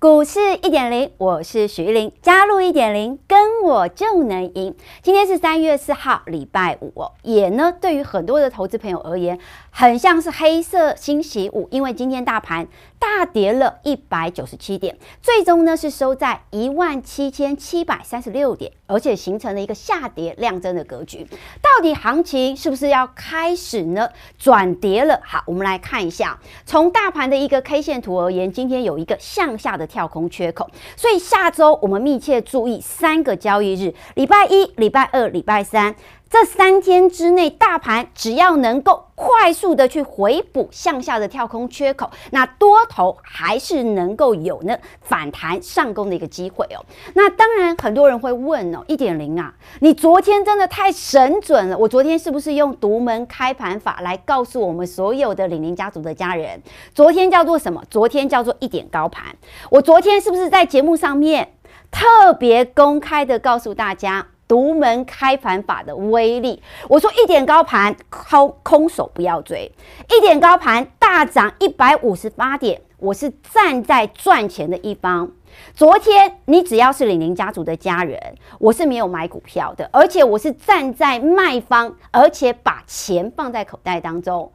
[0.00, 4.72] 股市一点零，我是徐玉玲，加入一点零，跟我就能赢。
[5.02, 6.92] 今天是三月四号，礼拜五，
[7.24, 9.40] 也呢，对于很多的投资朋友而言，
[9.78, 12.66] 很像是黑色星期五，因为今天大盘
[12.98, 21.24] 大跌了一百九十七点，最终呢是收在一万七千七百三十六点，而且形成了一个下跌量增的格局。
[21.62, 25.20] 到底行情是不是要开始呢转跌了？
[25.24, 29.86] 好，我们来看一下，从大盘的一个 K 线图而言，今天有一个向下的。
[29.86, 35.94] 跳空缺口，所以下周我们密切注意三个交易日：礼拜一、礼拜二、礼拜三。
[36.30, 46.84] 这三天之内，大盘只要能够快速的去回补向下的跳空缺口，那多头还是能够有呢反弹上攻的一个机会哦。
[47.14, 56.62] 那当然，很多人会问哦，一点零啊，你昨天真的太神准了，我昨天是不是用独门开盘法来告诉我们所有的领领家族的家人？
[56.94, 57.82] 昨天叫做什么？
[57.90, 59.34] 昨天叫做一点高盘。
[59.70, 61.54] 我昨天是不是在节目上面
[61.90, 64.26] 特别公开的告诉大家？
[64.48, 69.70] 独门开盘法的威力，我说一点高盘空空手不要追，
[70.10, 75.30] 一点高盘大涨一百五十八点，我是站在赚钱的一方。
[75.74, 78.18] 昨天你只要是李宁家族的家人，
[78.58, 84.50] 我是没有买股票的，而且我是站在卖方，而且把钱放在口袋当中。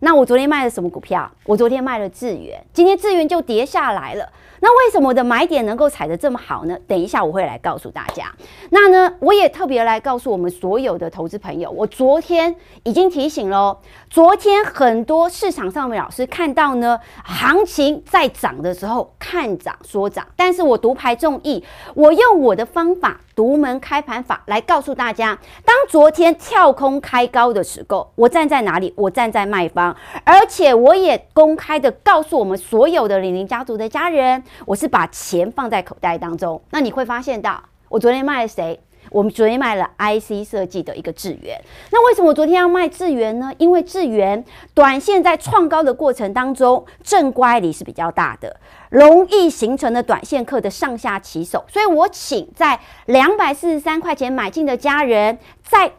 [0.00, 1.28] 那我昨天卖了什么股票？
[1.44, 4.28] 我昨天卖了智原，今天智原就跌下来了。
[4.60, 6.76] 那为什么我的买点能够踩得这么好呢？
[6.86, 8.32] 等一下我会来告诉大家。
[8.70, 13.78] 那呢，我也特别来告诉我们所有的投资朋友，我昨天已经提醒喽。
[14.08, 21.62] 昨天很多市场上面老师看到呢，行情在涨的时候看涨说涨，但是我独排众议，
[21.94, 28.92] 我用我的方法独门开盘法来告诉大家，当昨天跳空开高的时候，我站在哪里？
[28.96, 34.42] 我站在卖方，而且我也公开的告诉我们所有的李宁家族的家人。
[34.66, 38.80] 我是把钱放在口袋当中，那你会发现到，我昨天卖了谁？
[39.10, 41.60] 我们昨天卖了 IC 设计的一个智源。
[41.90, 43.52] 那为什么我昨天要卖智源呢？
[43.58, 48.56] 因为智源短线在创高的过程当中，正乖离是比较大的，
[48.90, 55.92] 容易形成的短线客的上下起手，所以我请在两百四十三块钱买进的家人，在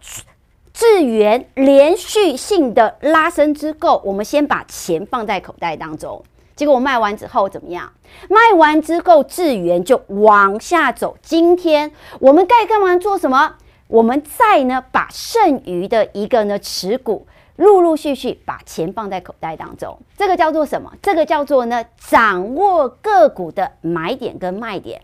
[0.73, 6.23] 智源连续性的拉升之后，我们先把钱放在口袋当中。
[6.59, 7.89] 结果我卖完之后怎么样？
[8.27, 11.15] 卖完之后，智源就往下走。
[11.21, 11.89] 今天
[12.19, 13.53] 我们该干嘛做什么？
[13.87, 17.25] 我们再呢把剩余的一个呢持股，
[17.55, 19.97] 陆陆续续把钱放在口袋当中。
[20.17, 20.91] 这个叫做什么？
[21.01, 25.01] 这个叫做呢掌握个股的买点跟卖点，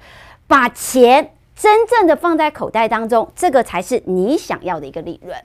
[0.48, 5.36] 把钱真正的放在口袋当中，这个才是你想要的一个利润。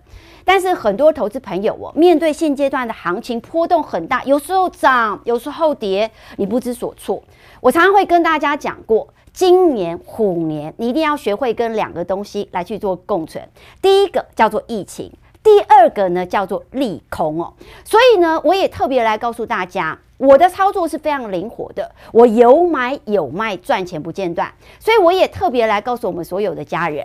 [0.44, 7.22] 但是很多投资朋友哦，面对现阶段的行情波动很大，有时候涨，有时候跌，你不知所措。
[7.60, 13.48] 我常常会跟大家讲过，今年虎年，你一定要学会跟两个东西来去做共存。
[13.80, 15.12] 第一个叫做疫情，
[15.50, 17.52] 第二个呢叫做利空哦。
[17.84, 19.98] 所以呢，我也特别来告诉大家。
[20.16, 24.52] 我的操作是非常灵活的，我有买有卖，赚钱不间断。
[24.78, 27.02] 所以我也特别来告诉我们所有的家人，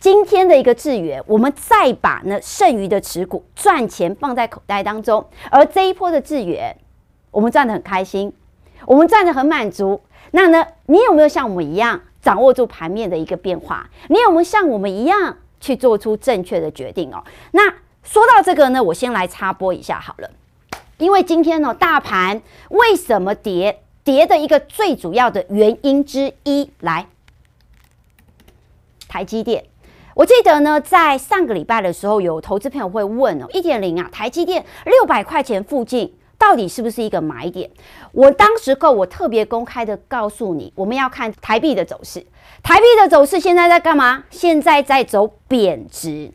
[0.00, 5.22] 今天的一个智源，我们再把呢剩余的持股赚钱放在口袋当中。
[5.50, 6.74] 而这一波的智源，
[7.30, 8.32] 我们赚得很开心，
[8.86, 10.00] 我们赚得很满足。
[10.30, 13.90] 那呢，你有没有像我们一样掌握住盘面的一个变化？
[14.08, 17.22] 你有没有像我们一样去做出正确的决定哦？
[17.52, 17.68] 那
[18.02, 20.30] 说到这个呢，我先来插播一下好了。
[20.98, 22.40] 因为今天呢，大盘
[22.70, 23.82] 为什么跌？
[24.02, 27.08] 跌的一个最主要的原因之一，来，
[29.08, 29.64] 台积电。
[30.14, 37.70] 我记得呢，在上个礼拜的时候，有投资朋友会问哦，一点零啊，台积电六百块钱附近，到底是不是一个买点？
[38.12, 42.24] 我当时候我特别公开的告诉你，我们要看台币的走势。
[42.62, 44.24] 台币的走势现在在干嘛？
[44.30, 46.32] 现在在走贬值。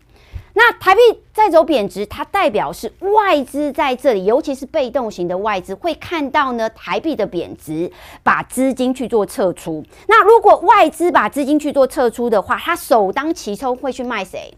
[0.53, 0.99] 那台币
[1.33, 7.89] 在走贬值，它代表是外资在这里，尤其是被动型的外资会看到呢台币的贬值，
[8.21, 9.81] 把资金去做撤出。
[10.09, 14.53] 那如果外资把资金去做撤出的话，它首当其冲会去卖谁？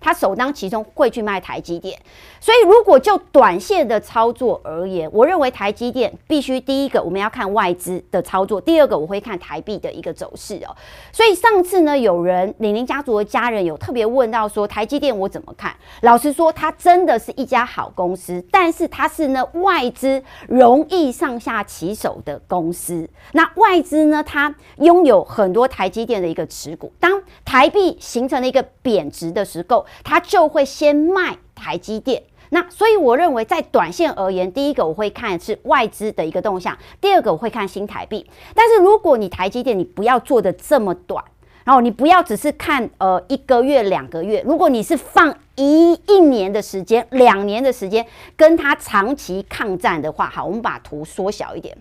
[0.00, 1.98] 他首当其冲会去卖台积电。
[2.40, 10.74] 所以，如果就短线的操作而言，我认为台积电必须第一个我们要看外资的操作，第二个我会看台币的一个走势哦。
[11.12, 15.74] 所以上次呢，有人李宁家族的家人有特别问到说，台积电我怎么看？
[16.00, 23.06] 老实说，它真的是一家好公司，但是它是呢外资容易上下其手的公司。
[23.32, 32.22] 那外资呢，它拥有很多台积电的一个持股，当台币形成了一个贬值的时候，它就会先卖台积电。
[32.52, 38.28] 那所以我认为，在短线而言，第一个我会看是外资的一个动向，第二个我会看新台币。
[38.56, 41.24] 但是如果你台积电，你不要做的这么短，
[41.62, 44.42] 然后你不要只是看呃一个月、两个月。
[44.44, 48.04] 如果你是放一一年的时间、两年的时间，
[48.36, 51.78] 跟它长期抗战的话，好，我们把图缩小一点，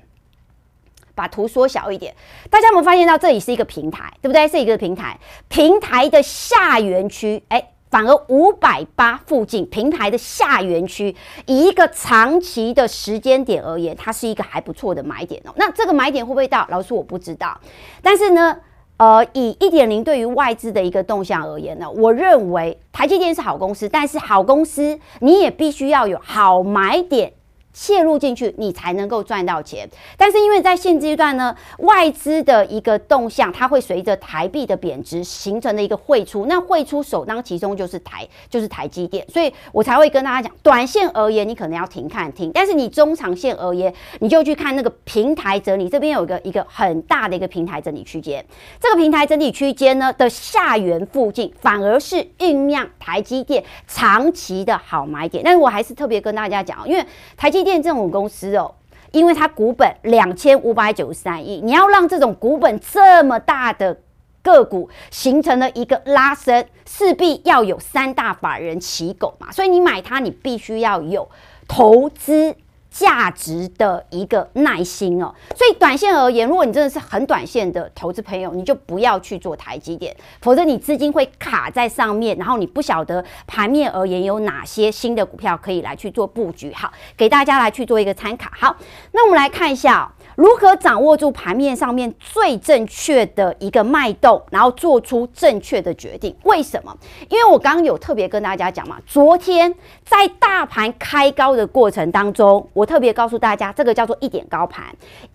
[1.15, 2.13] 把图缩小一点，
[2.51, 4.47] 大家有没有发现到这里是一个平台，对不对？
[4.47, 7.71] 是一个平台，平台的下缘区，哎。
[7.89, 11.15] 反而五百八附近平台的下缘区，
[11.47, 15.53] 以一个长期的时间点而言，它是一个还不错的买点哦。
[15.55, 16.67] 那这个买点会不会到？
[16.69, 17.59] 老师我不知道。
[18.01, 18.55] 但是呢，
[18.97, 27.33] 呃，以一点零对于外资的一个动向而言呢，我认为台积电是好公司，但是好公司你也必须要有好买点。
[27.71, 29.87] 切入进去，你才能够赚到钱。
[30.17, 36.47] 但是因为在现阶段呢，外资的一个动向，它会随着台币的贬值形成的一个汇出。
[36.47, 39.23] 那汇出首当其冲就是台，就是台积电。
[39.29, 42.51] 所以我才会跟大家讲，短线而言，你可能要停看停。
[42.51, 48.43] 但是你中长线而言，你就去看那个平台整理，这边有一个一个很大的一个平台整理区间。
[48.79, 55.43] 这个平台整理区间呢的下缘附近，反而是酝酿台积电长期的好买点。
[55.43, 57.05] 但是我还是特别跟大家讲，因为
[57.37, 57.58] 台积。
[57.59, 58.73] 台积电这种公司哦，
[59.11, 63.99] 因为它股本两千五百九十三亿，你要让这种股本这么大的
[64.41, 71.27] 个股形成了一个拉升，势必要有三大法人骑狗嘛，所以你买它，你必须要有
[71.67, 72.55] 投资。
[72.89, 86.73] 价值的一个耐心哦，所以短线而言，如果你真的是很短线的投资朋友，你就不要去做台积电，否则你资金会卡在上面，然后你不晓得盘面而言有哪些新的股票可以来去做布局。
[86.73, 88.49] 好，给大家来去做一个参考。
[88.57, 88.75] 好，
[89.11, 90.11] 那我们来看一下。
[90.39, 96.33] 如何掌握住盘面上面最正确的一个脉动，然后做出正确的决定？
[96.43, 96.95] 为什么？
[97.27, 99.75] 因为我刚刚有特别跟大家讲嘛，昨天
[100.05, 104.85] 在大盘开高的过程当中，我特别告诉大家，这个叫做一点高盘，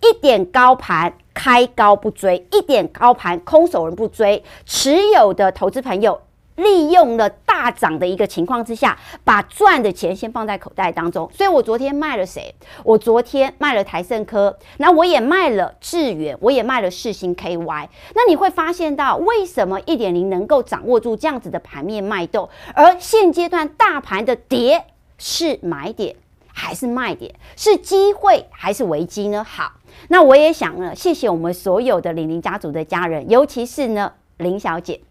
[0.01, 6.19] 一点高盘开高不追，一点高盘空手人不追，持有的投资朋友。
[6.55, 11.29] 利用了大涨的一个情况之下，把赚的钱先放在口袋当中。
[11.33, 12.53] 所以我昨天卖了谁？
[12.83, 17.89] 我昨天卖了台盛科，那我也卖了智远，我也卖了世芯 KY。
[18.13, 24.85] 那你会发现到，为什么一点零能够掌握住这样子的盘面脉动，而现阶段大盘的跌
[25.17, 26.15] 是买点
[26.53, 27.35] 还是卖点？
[27.57, 29.43] 是机会还是危机呢？
[29.43, 29.73] 好，
[30.07, 35.01] 那我也想呢，谢谢我们所有的李宁家族的家人，尤其是呢林小姐。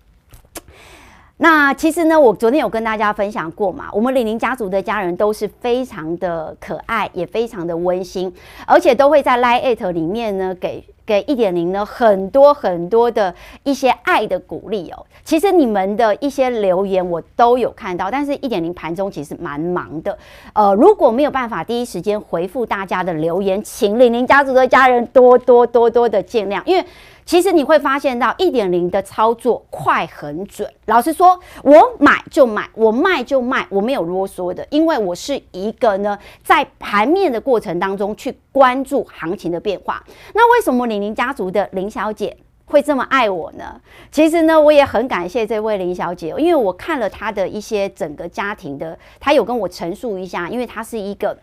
[1.37, 8.33] 那其实呢，我昨天有跟大家分享过嘛，我们李宁家族的家人都是非常的可爱，也非常的温馨，
[8.67, 13.35] 而且都会在 Line@ 里面呢给给一点零呢很多很多的
[13.65, 15.07] 一些爱的鼓励哦。
[15.25, 20.17] 其实你们的一些留言我都有看到，但是一点零盘中其实蛮忙的，
[20.53, 26.85] 呃，如果没有办法第一时间回复大家的留言，请李宁家族的家人多多多多的见谅，因为。
[27.25, 30.71] 其实你会发现到一点零的操作快很准。
[30.87, 40.05] 老实说，我买就买，我卖就卖，我没有啰嗦的，因为我是一个呢，在盘面的过程当中去关注行情的变化。
[40.35, 43.81] 那为什么李宁家族的林小姐会这么爱我呢？
[44.11, 51.37] 其实呢，我也很感谢这位林小姐，因为我看了她的一些整个家庭的，她有跟我陈述一下，因为她是一个。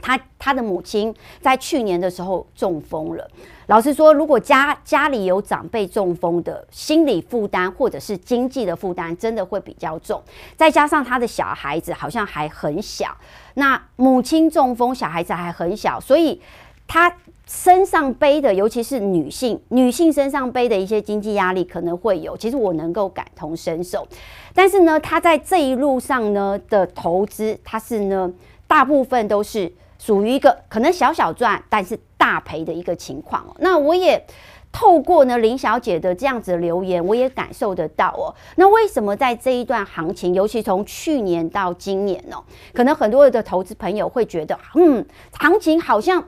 [0.00, 3.28] 她她的母亲在去年的时候中风了。
[3.68, 10.22] 老实说，如果家家里有长辈中风的，心理负担或者是经济的负担，真的会比较重。
[10.56, 13.14] 再加上他的小孩子好像还很小，
[13.54, 16.40] 那母亲中风，小孩子还很小，所以
[16.86, 17.14] 他
[17.46, 22.34] 身上背的，尤其是女性，女性身上背的一些经济压力可能会有。
[22.38, 24.08] 其实我能够感同身受，
[24.54, 28.32] 但是呢，他在这一路上呢的投资，他是呢
[28.66, 29.70] 大部分都是。
[29.98, 33.54] 属于一个可能小小赚，但是大赔的一个情况哦。
[33.58, 34.24] 那我也
[34.70, 38.34] 透过呢林小姐的这样子留言，我也感受得到哦。
[38.56, 46.24] 那为什么在这一段行情，尤其从去年到今年哦，可能很多的投资朋友会觉得，嗯，行情好像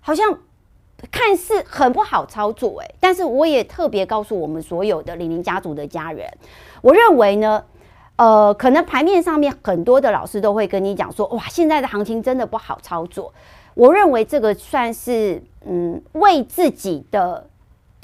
[0.00, 0.38] 好像
[1.10, 2.94] 看似很不好操作诶。
[2.98, 6.26] 但是我也特别告诉我们所有的李宁家族的家人，
[6.80, 7.62] 我认为呢。
[8.18, 13.32] 呃，可能牌面上面很多的老师都会跟你讲说，哇，现在的行情真的不好操作。
[13.74, 17.48] 我认为这个算是嗯，为自己的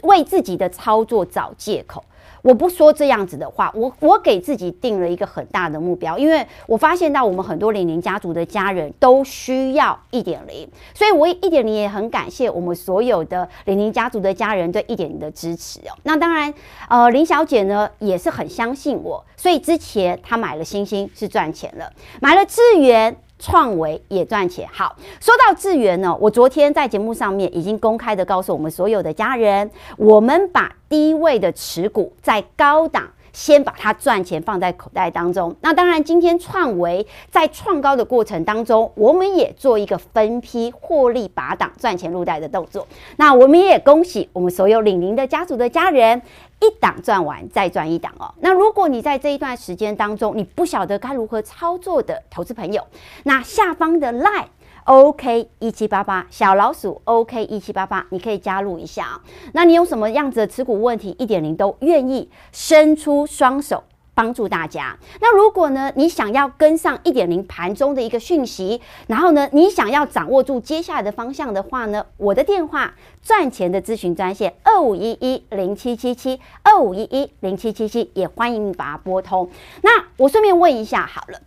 [0.02, 2.04] 为自己的操作找借口。
[2.44, 15.96] 我不说这样子的话，我我给自己定了一个很大的目标，因为我发现到我们很多零零家族的家人都需要一点零，所以我一点零也很感谢我们所有的零零家族的家人对一点零的支持哦。
[16.02, 16.52] 那当然，
[16.90, 23.16] 呃，林小姐呢也是很相信我，所以之前她买了星星是赚钱了，买了智源。
[23.44, 24.66] 创维也赚钱。
[24.72, 33.06] 好，说到智源呢，我昨天在节目上面已经公开的告诉我们所有的家人，我们把低位的持股在高档。
[33.34, 35.54] 先把它赚钱放在口袋当中。
[35.60, 42.86] 那当然，今天创维在创高的过程当中，我们也做一个分批获利拔档赚钱入袋的动作。
[43.16, 46.22] 那我们也恭喜我们所有领领的家族的家人，
[46.60, 48.32] 一档赚完再赚一档哦。
[48.40, 52.86] 那如果你在这一段时间当中，你不晓得该如何操作的投资朋友，
[53.24, 54.46] 那下方的 LINE。
[54.84, 59.20] OK 一七八八小老鼠 OK 一七八八，你可以加入一下啊。
[59.54, 63.82] 那你有什么样子的持股问题，一点零都愿意伸出双手
[64.14, 64.96] 帮助大家。
[65.22, 79.48] 那如果呢，你想要跟上一点零盘中的一个讯息，然后呢，你想要掌握住接下来的方向的话呢，我的电话赚钱的咨询专线二五一一零七七七二五一一零七七七，也欢迎你把它拨通。
[79.82, 81.40] 那我顺便问一下好了。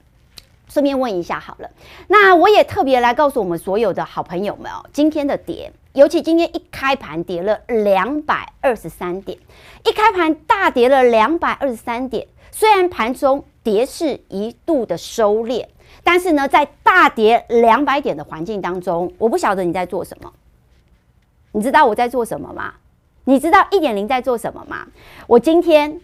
[0.70, 1.70] 顺便问一下好了，
[2.08, 9.38] 那我也特别来告诉我们所有的好朋友们哦，今天的跌，尤其今天一开盘跌了两百二十三点，
[9.86, 12.28] 一开盘大跌了两百二十三点。
[12.52, 15.66] 虽然盘中跌势一度的收敛，
[16.04, 20.34] 但是呢，在大跌两百点的环境当中，我不晓得你在做什么。
[21.54, 22.74] 你知道我在做什么吗？
[23.24, 24.86] 你知道一点零在做什么吗？
[25.28, 26.02] 我今天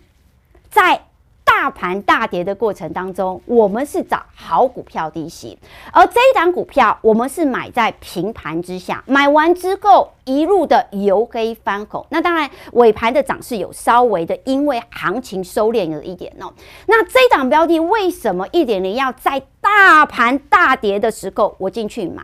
[0.70, 1.08] 在。
[1.55, 5.57] 大盘大跌的过程当中，我们是找好股票低吸，
[5.91, 12.05] 而这一档股票我们是买在平盘之下，买完之后一路的由黑翻红。
[12.10, 16.51] 那当然尾盘的涨势有稍微的，因为行情收敛了一点哦。
[16.88, 22.24] 那这一档标的为什么一点零要在大盘大跌的时候我进去买？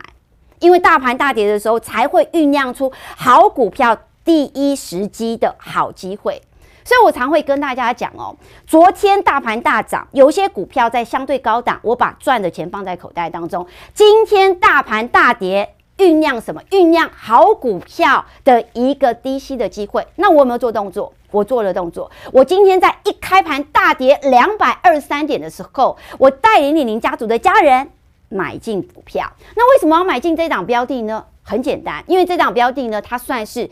[0.58, 6.42] 因为大盘大跌的时候才会酝酿出好股票第一时机的好机会。
[6.84, 8.34] 所以我常会跟大家讲哦，
[8.66, 13.66] 昨天大盘大涨，有些股票在相对高档，我把赚的钱放在口袋当中。
[13.94, 16.62] 今天大盘大跌，酝酿什么？
[16.70, 20.06] 酝酿好股票的一个低吸的机会。
[20.16, 21.12] 那我有没有做动作？
[21.30, 22.10] 我做了动作。
[22.32, 27.88] 我今天在一开盘大跌两百二十三点的时候，我带领李宁家族的家人
[28.28, 29.30] 买进股票。
[29.54, 31.24] 那为什么要买进这档标的呢？
[31.42, 33.70] 很简单，因为这档标的呢，它算是。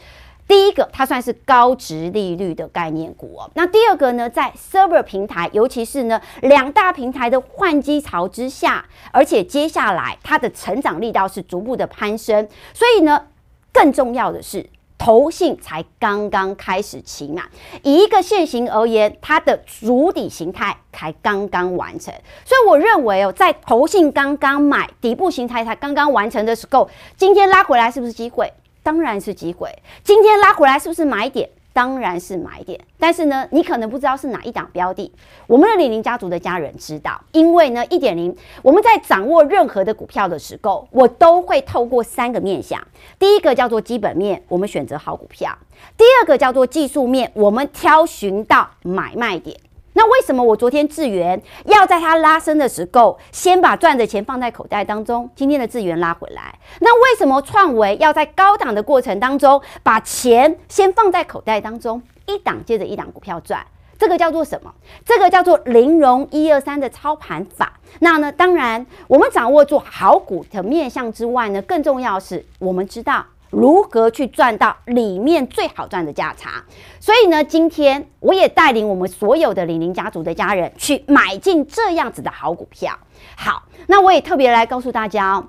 [0.48, 3.50] 第一个，它算是高值利率的概念股哦。
[3.54, 13.26] 那第二个呢，在 server 平台，尤其是呢两大平台的换机潮之下，而且接下来它的成长力道是逐步的攀升，所以呢，
[13.72, 17.42] 更重要的是，投信才刚刚开始起码。
[17.82, 22.12] 以一个线型而言，它的主底形态才刚刚完成，
[22.46, 26.88] 所以我认为哦，在投信刚刚买底部形态才刚刚完成的时候，
[27.18, 28.50] 今天拉回来是不是机会？
[28.82, 29.70] 当然是机会，
[30.02, 31.48] 今天拉回来是不是买点？
[31.74, 32.80] 当然是买点。
[32.98, 35.12] 但是呢，你可能不知道是哪一档标的。
[35.46, 42.84] 我们的李宁家族的家人知道，因为呢，一点零，我们在掌握任何的股票的时候，我都会透过三个面向。
[43.18, 45.52] 第一个叫做基本面，我们选择好股票；
[45.96, 49.56] 第二个叫做技术面，我们挑寻到买卖点。
[49.98, 55.28] 那为什么我昨天智源要在它拉升的时候，先把赚的钱放在口袋当中？
[55.34, 63.66] 今天的智源拉回来，那为什么创维要在高档的过程当中把钱先放在口袋当中，一档接着一档股票赚？
[63.98, 64.72] 这个叫做什么？
[65.04, 67.72] 这个叫做零融一二三的操盘法。
[67.98, 73.26] 那呢，当然我们掌握住好股的面向之外呢，更重要是我们知道。
[73.50, 76.62] 如何去赚到里面最好赚的价差？
[77.00, 82.98] 所以呢，今天我也带领我们所有的李宁家族的家人去买进这样子的好股票。
[83.36, 85.46] 好，那我也特别来告诉大家哦。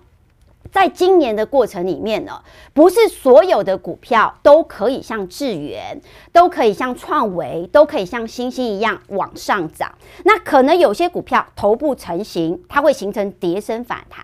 [0.72, 2.40] 在今年的过程里面呢，
[2.74, 6.00] 不是所有的股票都可以像智原，
[6.32, 9.92] 都可以像创维，都可以像星星一样往上涨。
[10.26, 14.22] 那可能有些股票头部成型，它会形成跌升反弹；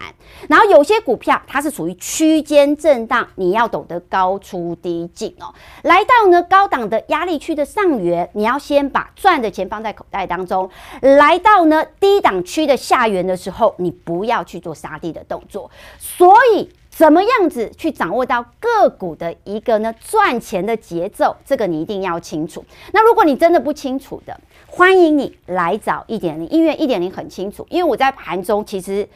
[0.47, 5.51] 然后有些股票它是属于区间震荡，你要懂得高出低进哦。
[5.81, 10.69] 来到呢高档的压力区的上缘，你要先把赚的钱放在口袋当中；
[11.01, 15.71] 来到呢低档区的下缘的时候，你不要去做杀低的动作。
[15.97, 21.35] 所所以怎么样子去掌握到个股的一个呢赚钱的节奏？
[21.45, 22.65] 这个你一定要清楚。
[22.93, 27.63] 那如果你真的不清楚的，欢迎你来找一点零，因为一点零很清楚。
[27.69, 29.07] 因为我在盘中，其实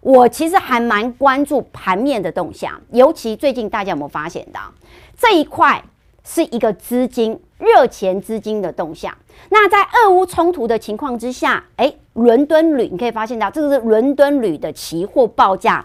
[0.00, 4.60] 我其实还蛮关注盘面的动向，尤其最近大家有没有发现到
[5.18, 5.84] 这一块
[6.24, 9.14] 是一个资金热钱资金的动向？
[9.50, 15.84] 那在俄乌冲突的情况之下，哎，伦敦铝你可以发现到，这个是伦敦铝的期货报价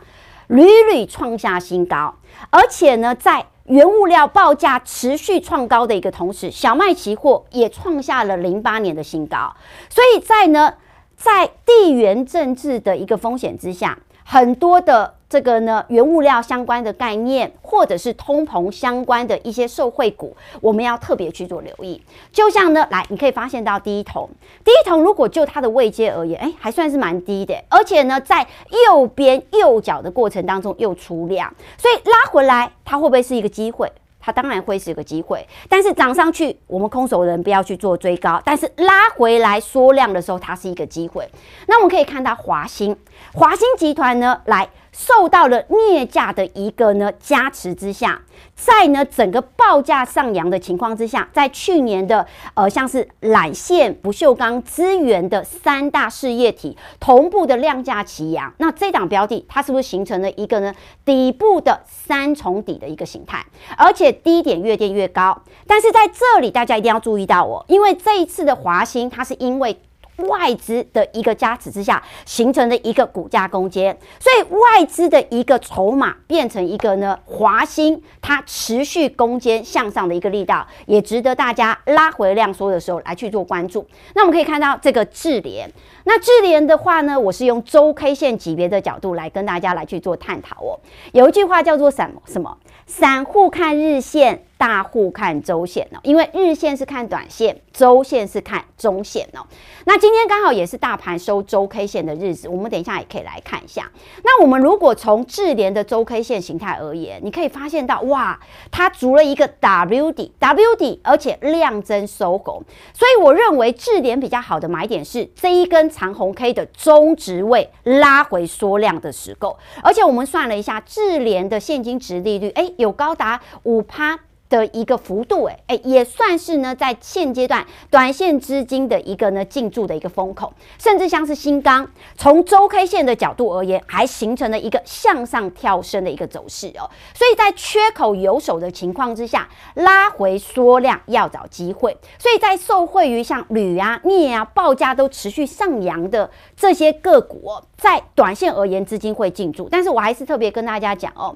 [0.50, 2.14] 屡屡创下新高，
[2.50, 9.56] 而且呢，在原物料报价持续创高的一个同时，小麦期货也创下了零八年的新高。
[9.90, 10.74] 所以在呢，
[11.16, 15.19] 在地缘政治的一个风险之下，很多的。
[15.30, 22.02] 这个呢，原物料相关的概念，或者是通膨相关的一些受惠股，我们要特别去做留意。
[22.32, 24.28] 就像呢，来，你可以发现到第一桶，
[24.66, 28.46] 第一桶如果就它的位阶而言，哎，还算是蛮低的，而且呢，在
[28.88, 33.88] 右边右脚的过程当中又出量，所以拉回来，它会不会是一个机会？
[34.22, 41.28] 它当然会是一个机会，但是涨上去，我们空手人不要去做追高，但是拉回来缩量的时候，它是一个机会。
[41.68, 42.98] 那我们可以看到华兴，
[43.34, 44.68] 华兴集团呢，来。
[45.00, 48.22] 受到了镍价的一个呢加持之下，
[48.54, 60.76] 在呢整个报价上扬的情况之下，在去年的呃像是缆线、不锈钢、资源的三大事业体同步的量价齐扬，那这档标的它是不是形成了一个呢
[61.06, 63.46] 底部的三重底的一个形态？
[63.78, 69.80] 而且低点越垫越高，但是在这里大家一定要注意到哦，因为这一次的华兴它是因为。
[70.28, 83.86] 外资的一个加持之下，形成的一个股价攻坚，所以外资的一个筹码变成一个呢，华兴它持续攻坚向上的一个力道，也值得大家拉回量缩的时候来去做关注。
[84.14, 85.72] 那我们可以看到这个智联，
[86.04, 90.80] 那智联的话呢，我是用周 K 线级别的角度来跟大家来去做探讨哦。
[91.14, 92.22] 有一句话叫做什么？
[92.26, 92.58] 什么？
[92.86, 94.44] 散户看日线。
[94.60, 99.40] 大户看周线哦，因为日线是看短线，周线是看中线哦。
[99.86, 103.90] 那今天刚好也是大盘收周 K 线的日子，我们等一下也可以来看一下。
[104.22, 108.38] 那我们如果从智联的周 K 线形态而言，你可以发现到，哇，
[108.70, 112.62] 它足了一个 W 底，W 底，而且量增收红。
[112.94, 124.20] 所以我认为智联比较好的买点是这一根长红 K 的中值位拉回缩量的时候，而且我们算了一下，智联的现金殖利率，哎，有高达五趴。
[124.50, 136.90] 的一个幅度，哎哎，也算是呢，在现阶段短线资金的一个呢进驻的一个风口，甚至像是新钢，从周 K 线的角度而言，还形成了一个向上跳升的一个走势哦。
[137.14, 141.96] 所以在缺口有手的情况之下，拉回缩量要找机会。
[142.18, 151.36] 所以在受惠于像铝啊、镍啊报价都持续上扬的这些个股，在短线而言资金会进驻，但是我还是特别跟大家讲哦。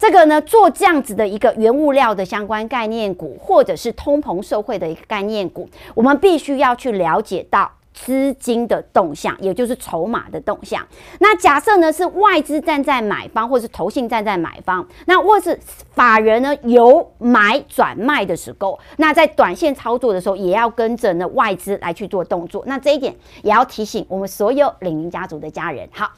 [0.00, 10.82] 这个呢，做这样子的一个原物料的相关概念股，或者是通膨社会的一个概念股，我们必须要去了解到资金的动向，也就是筹码的动向。
[11.18, 15.60] 那假设呢是外资站在买方，或是投信站在买方，那或是
[15.90, 22.64] 法人呢由买转卖的时候，那在短线操作的时候，也要跟着呢外资来去做动作。
[22.66, 25.86] 那这一点也要提醒我们所有领银家族的家人。
[25.92, 26.10] 好。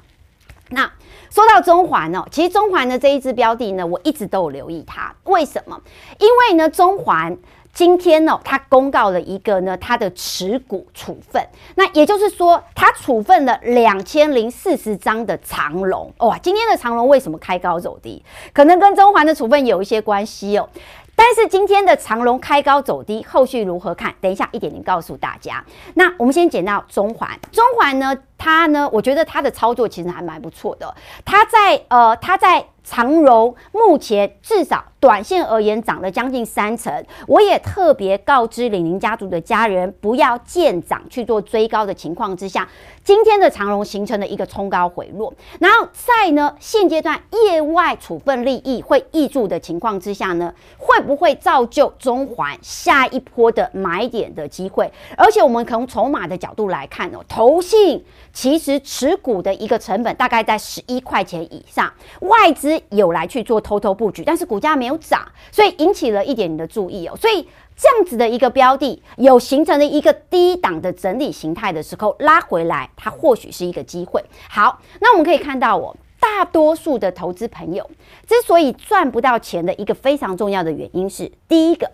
[0.75, 0.91] 那
[1.33, 5.15] 说到中环哦，其实中环的这一支标的呢，我一直都有留意它。
[5.25, 5.81] 为什么？
[6.19, 7.35] 因为呢，中环
[7.73, 11.43] 今天呢，它公告了一个呢，它的持股处分。
[11.75, 16.13] 那也就是说，它处分了两千零四十张的长荣。
[16.19, 18.23] 哇，今天的长荣为什么开高走低？
[18.53, 20.69] 可能跟中环的处分有一些关系哦。
[21.15, 24.15] 但是今天的长荣开高走低，后续如何看？
[24.21, 25.65] 等一下一点点告诉大家。
[25.95, 30.93] 那我们先讲到中环，中环呢，它呢，我觉得它的操作其实还蛮不错的。
[31.25, 34.85] 它在呃，它在长荣目前至少。
[35.03, 42.69] 短线而言涨了将近三成，我也特别告知李宁家族的家人，不要见涨去做追高的情况之下，
[43.03, 54.93] 今天的长荣形成了一个冲高回落，然后在呢现阶段业外处分利益会挹注的情况之下呢，会不会造就中环下一波的买点的机会？
[55.17, 64.99] 而且我们从筹码的角度来看哦，投信其实持股的一个成本大概在十一块钱以上，外资有来去做偷偷布局，但是股价没有。
[65.03, 67.17] 涨，所以引起了一点你的注意哦。
[67.17, 74.25] 所以这样子的一个标的，有形成了一个低档的整理形态的时候，拉回来，它或许是一个机会。
[74.49, 77.91] 好，那我们可以看到，哦，大多数的投资朋友
[78.29, 81.91] 之所以赚不到钱的一个非常重要的原因是，第一个，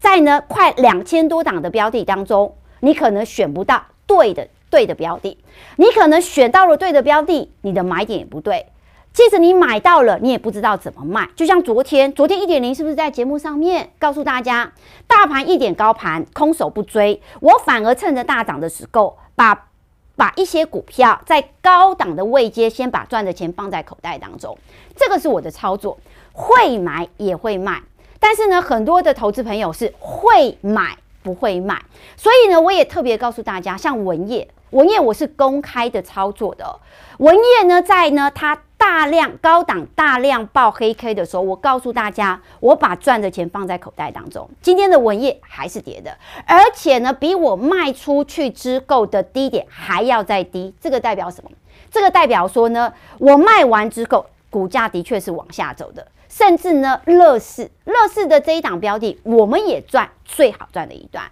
[0.00, 5.38] 在呢快两千多档的标的当中，你可能选不到对的对的标的，
[5.76, 8.66] 你可能选到了对的标的，你的买点也不对。
[9.12, 11.26] 即使你买到了，你也不知道怎么卖。
[11.34, 14.70] 就像昨天，昨天一点零是不是在节目上面告诉大家，
[15.06, 19.68] 大盘一点高盘，空手不追，我反而趁着大涨的时候，把
[20.16, 24.58] 把一些股票在高档的位阶，先把赚的钱放在口袋当中。
[24.94, 25.98] 这个是我的操作，
[26.32, 27.80] 会买也会卖。
[28.20, 31.82] 但是呢，很多的投资朋友是会买不会卖，
[32.18, 36.78] 所以呢，我也特别告诉大家，像文业，文业我是公开的操作的。
[37.16, 44.46] 文业呢，在呢它大量高档大量爆黑 K 的时候，我告诉大家，我把赚的钱放在口袋当中。
[44.60, 46.14] 今天的文业还是跌的，
[46.46, 50.74] 而且呢，比我卖出去之后的低点还要再低。
[50.78, 51.50] 这个代表什么？
[51.90, 56.06] 这个代表说呢，我卖完之后，股价的确是往下走的。
[56.28, 61.24] 甚至呢，乐视乐视的这一档标的，我们也赚最好赚的一段。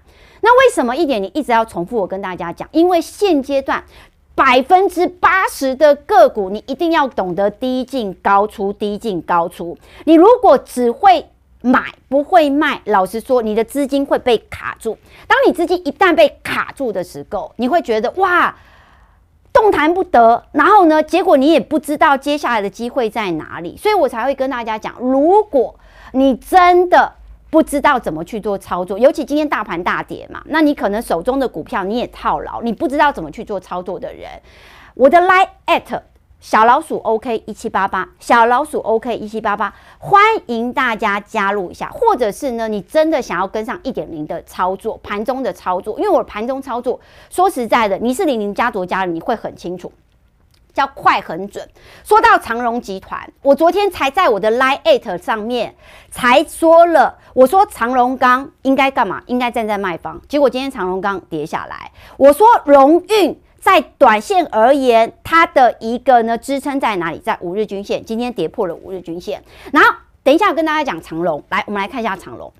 [0.44, 2.68] 那为什么一点你一直要重复我跟大家讲？
[2.70, 3.82] 因为现阶段
[4.34, 9.76] 百分之八十的个股，你一定要懂得低进高出，低进高出。
[10.04, 11.26] 你如果只会
[11.62, 14.98] 买不会卖，老实说，你的资金会被卡住。
[15.26, 18.54] 当你资金一旦被卡住的时候，你会觉得哇。
[19.52, 25.72] 动弹不得，然后呢，结果你也不知道接下来的机会在哪里，所以我才会跟大家讲，如果
[26.10, 27.12] 你真的
[27.54, 34.28] 不知道怎么去做操作，尤其今天大盘大跌嘛，那你可能手中的股票你也套牢，你不知道怎么去做操作的人，
[34.94, 36.00] 我的 line at。
[36.40, 46.98] 小老鼠 OK 一七八八，小老鼠 OK 一七八八，欢迎大家加入一下，或者是呢，你真的想要跟上一点零的操作，盘中的操作，因为我盘中操作，
[47.30, 49.90] 说实在的，你是零零家族家人，你会很清楚，
[50.74, 51.66] 叫快很准。
[52.04, 55.74] 说到长荣集团，我昨天才在我的 Line@ 上面
[56.10, 59.22] 才说了，我说长荣钢应该干嘛？
[59.26, 63.40] 应该站在卖方，结果今天长荣钢跌下来，我说荣运。
[63.64, 67.18] 在短线而言，它的一个呢支撑在哪里？
[67.18, 69.42] 在五日均线，今天跌破了五日均线。
[69.72, 69.90] 然后
[70.22, 72.52] 等一下我跟大家讲长荣，来，我们来看一下长荣。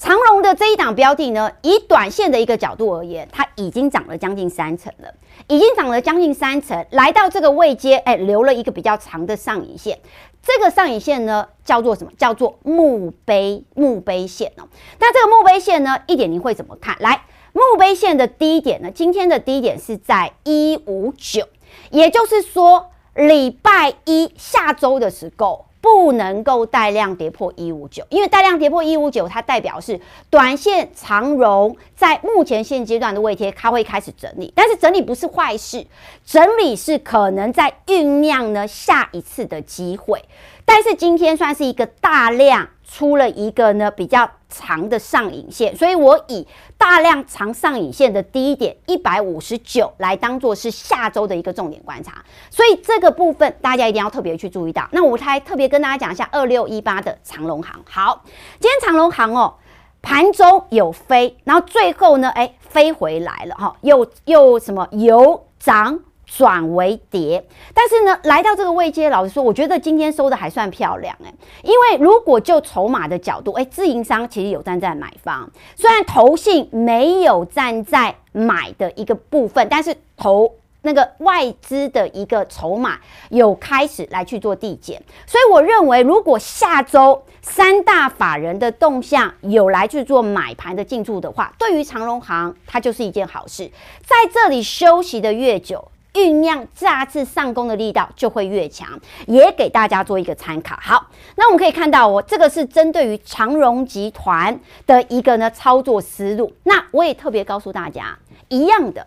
[0.00, 5.12] 长荣的这一档标的呢，以短线的一个角度而言，它已经涨了将近三成了，
[5.46, 9.98] 已经涨了将近三成，来到这个位阶，哎，留了一个比较长的上影线。
[10.42, 12.10] 这个上影线呢，叫做什么？
[12.16, 14.64] 叫做墓碑墓碑线哦。
[14.98, 16.96] 那这个墓碑线呢，一点零会怎么看？
[17.00, 17.24] 来。
[17.52, 18.90] 墓碑线的低点呢？
[18.90, 21.46] 今天的低点是在一五九，
[21.90, 34.52] 也就是说，礼拜一下周的时候不能够带量跌破一五九，因为带量跌破一五九，它代表是短线长融在目前现阶段的位贴，它会开始整理。
[34.54, 35.86] 但是整理不是坏事，
[36.24, 40.22] 整理是可能在酝酿呢下一次的机会。
[40.70, 42.68] 但是今天算是一个大量。
[42.92, 46.44] 出了一个呢比较长的上影线，所以我以
[46.76, 52.14] 大量长上影线的低点一百五十九来当做是下周的一个重点观察，
[52.50, 54.88] 所以这个部分大家一定要特别去注意到。
[54.90, 57.80] 那我还特别跟大家讲一下二六一八的长荣航。
[57.88, 58.24] 好，
[58.58, 59.54] 今天长荣航哦，
[60.02, 66.00] 盘中有飞，然后最后呢，哎，飞回来了哈，又又什么有涨。
[66.32, 93.68] 转为跌，但是呢，来到这个位阶，老实说，我觉得今天收的还算漂亮诶，因为如果就筹码的角度，诶，自营商其实有站在买方，虽然投信没有站在买的一个部分，但是投那个外资的一个筹码有开始来去做递减，所以我认为，如果下周三大法人的动向有来去做买盘的进驻的话，对于长荣航它就是一件好事，
[94.02, 95.88] 在这里休息的越久。
[96.12, 98.88] 酝酿下次上攻的力道就会越强，
[99.26, 100.76] 也给大家做一个参考。
[100.80, 106.52] 好，那我们可以看到哦，这个是针对于长荣集团的一个呢操作思路。
[106.64, 108.18] 那我也特别告诉大家，
[108.48, 109.06] 一样的，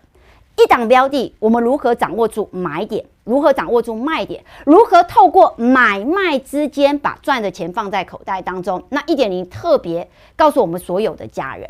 [0.56, 8.82] 一档标的，我们如何掌握住买点，如何掌握住卖点，如何透过买卖之间把赚的钱放在口袋当中。
[8.88, 11.68] 那一点零特别告诉我们所有的家人。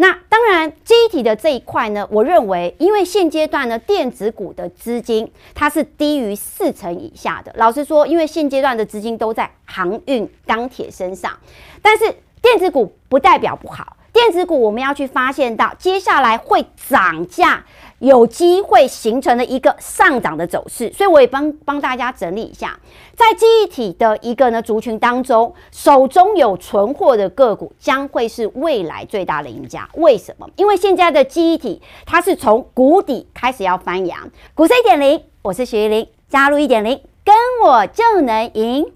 [0.00, 7.52] 那当然，机体的这一块呢，我认为，因为现阶段呢，电子股的资金它是低于四成以下的。
[7.58, 11.38] 老实说，因为现阶段的资金都在航运、钢铁身上，
[11.82, 13.98] 但是电子股不代表不好。
[14.10, 17.62] 电子股我们要去发现到接下来会涨价，
[18.00, 22.78] 有机会形成了一个上涨的走势，所以我也帮帮大家整理一下，
[23.14, 29.86] 在记忆体的一个呢族群当中，手中有存货的个股将会是未来最大的赢家。
[29.96, 30.48] 为什么？
[30.56, 34.18] 因为现在的记忆体它是从谷底开始要翻扬。
[34.54, 38.90] 股市一点零，我是徐玉玲，加入一点零，跟我就能赢。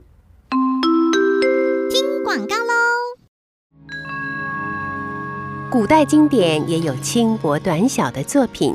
[1.91, 2.73] 听广告喽。
[5.71, 8.75] 古代经典也有轻薄短小的作品。